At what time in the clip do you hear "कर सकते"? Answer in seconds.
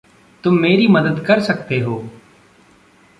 1.25-1.79